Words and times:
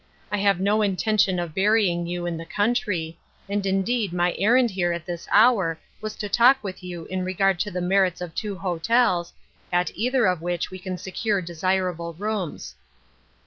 I 0.31 0.37
have 0.39 0.59
no 0.59 0.81
intention 0.81 1.37
of 1.37 1.53
burying 1.53 2.07
you 2.07 2.25
in 2.25 2.35
the 2.35 2.43
country, 2.43 3.19
and 3.47 3.63
indeed 3.67 4.11
my 4.11 4.33
errand 4.39 4.71
here 4.71 4.91
at 4.91 5.05
this 5.05 5.27
hour 5.31 5.77
was 6.01 6.15
to 6.15 6.27
talk 6.27 6.57
with 6.63 6.81
you 6.83 7.05
in 7.05 7.23
regard 7.23 7.59
to 7.59 7.69
the 7.69 7.81
merits 7.81 8.19
of 8.19 8.33
two 8.33 8.55
hotels, 8.57 9.31
at 9.71 9.91
either 9.95 10.25
of 10.25 10.41
which 10.41 10.71
we 10.71 10.79
can 10.79 10.97
secure 10.97 11.39
desirable 11.39 12.13
rooms." 12.15 12.73